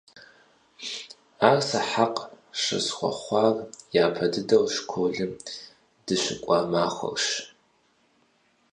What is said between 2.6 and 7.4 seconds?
щысщыхъуар япэ дыдэу школым дыщыкӀуа махуэрщ.